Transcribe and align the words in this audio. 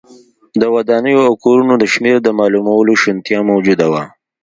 د 0.61 0.63
ودانیو 0.75 1.21
او 1.29 1.33
کورونو 1.43 1.73
شمېر 1.93 2.17
د 2.23 2.29
معلومولو 2.39 2.93
شونتیا 3.01 3.39
موجوده 3.51 3.85
وه. 3.93 4.03